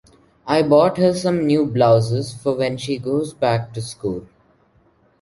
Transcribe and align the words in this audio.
I 0.47 0.63
bought 0.63 0.97
her 0.97 1.13
some 1.13 1.45
new 1.45 1.63
blouses 1.63 2.33
for 2.33 2.55
when 2.55 2.77
she 2.77 2.97
goes 2.97 3.35
back 3.35 3.71
to 3.75 3.83
school. 3.83 4.25